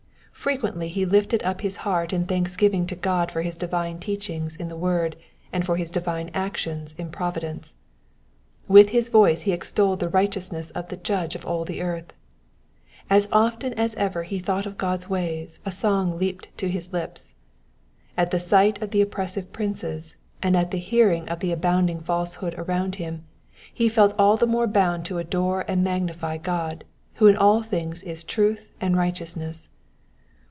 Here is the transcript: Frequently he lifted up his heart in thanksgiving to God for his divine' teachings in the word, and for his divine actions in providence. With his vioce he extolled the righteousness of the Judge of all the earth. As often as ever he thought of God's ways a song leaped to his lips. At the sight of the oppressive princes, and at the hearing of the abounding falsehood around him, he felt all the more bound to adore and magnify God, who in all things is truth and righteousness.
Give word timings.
Frequently 0.41 0.87
he 0.87 1.05
lifted 1.05 1.43
up 1.43 1.61
his 1.61 1.77
heart 1.85 2.11
in 2.11 2.25
thanksgiving 2.25 2.87
to 2.87 2.95
God 2.95 3.31
for 3.31 3.43
his 3.43 3.55
divine' 3.55 3.99
teachings 3.99 4.55
in 4.55 4.69
the 4.69 4.75
word, 4.75 5.15
and 5.53 5.63
for 5.63 5.77
his 5.77 5.91
divine 5.91 6.31
actions 6.33 6.95
in 6.97 7.11
providence. 7.11 7.75
With 8.67 8.89
his 8.89 9.07
vioce 9.07 9.43
he 9.43 9.51
extolled 9.51 9.99
the 9.99 10.09
righteousness 10.09 10.71
of 10.71 10.89
the 10.89 10.97
Judge 10.97 11.35
of 11.35 11.45
all 11.45 11.63
the 11.63 11.79
earth. 11.83 12.11
As 13.07 13.27
often 13.31 13.73
as 13.75 13.93
ever 13.97 14.23
he 14.23 14.39
thought 14.39 14.65
of 14.65 14.79
God's 14.79 15.07
ways 15.07 15.59
a 15.63 15.69
song 15.71 16.17
leaped 16.17 16.47
to 16.57 16.69
his 16.69 16.91
lips. 16.91 17.35
At 18.17 18.31
the 18.31 18.39
sight 18.39 18.81
of 18.81 18.89
the 18.89 19.01
oppressive 19.01 19.53
princes, 19.53 20.15
and 20.41 20.57
at 20.57 20.71
the 20.71 20.79
hearing 20.79 21.29
of 21.29 21.41
the 21.41 21.51
abounding 21.51 21.99
falsehood 22.01 22.55
around 22.57 22.95
him, 22.95 23.25
he 23.71 23.87
felt 23.87 24.15
all 24.17 24.37
the 24.37 24.47
more 24.47 24.65
bound 24.65 25.05
to 25.05 25.19
adore 25.19 25.65
and 25.67 25.83
magnify 25.83 26.37
God, 26.39 26.83
who 27.17 27.27
in 27.27 27.37
all 27.37 27.61
things 27.61 28.01
is 28.01 28.23
truth 28.23 28.71
and 28.81 28.97
righteousness. 28.97 29.67